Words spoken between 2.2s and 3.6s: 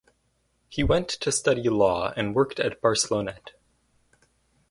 worked at Barcelonnette.